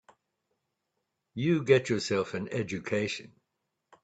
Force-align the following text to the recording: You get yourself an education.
You 1.35 1.63
get 1.63 1.87
yourself 1.89 2.33
an 2.33 2.47
education. 2.49 3.33